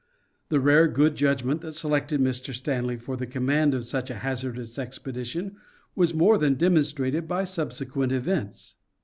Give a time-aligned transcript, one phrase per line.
[0.49, 2.55] The rare good judgment that selected Mr.
[2.55, 5.57] Stanley for the command of such a hazardous expedition
[5.93, 8.77] was more than demonstrated by subsequent events.